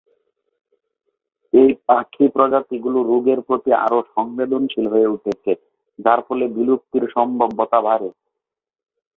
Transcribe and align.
এই 1.53 1.69
পাখি 1.87 2.25
প্রজাতিগুলো 2.35 2.99
রোগের 3.03 3.39
প্রতি 3.41 3.69
আরো 3.85 3.99
সংবেদনশীল 4.15 4.85
হয়ে 4.87 5.11
উঠছে, 5.13 5.51
যার 5.99 6.19
ফলে 6.27 6.45
বিলুপ্তির 6.55 7.03
সম্ভাব্যতা 7.15 7.79
বাড়ে। 7.81 8.09